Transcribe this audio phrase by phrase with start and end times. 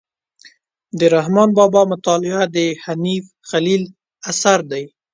[0.99, 3.83] د رحمان بابا مطالعه د حنیف خلیل
[4.31, 4.83] اثر دی.